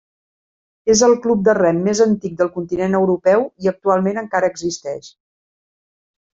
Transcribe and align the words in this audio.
És 0.93 1.03
el 1.07 1.13
club 1.25 1.43
de 1.47 1.55
rem 1.57 1.83
més 1.89 2.01
antic 2.07 2.33
del 2.41 2.51
continent 2.57 2.99
europeu 3.01 3.47
i 3.67 3.73
actualment 3.75 4.21
encara 4.25 4.53
existeix. 4.57 5.15